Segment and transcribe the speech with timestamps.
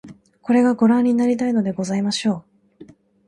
[0.41, 2.43] これが御覧になりたいのでございましょ
[2.81, 2.87] う